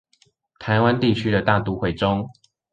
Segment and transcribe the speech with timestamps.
[0.57, 2.27] 台灣地區的大都會中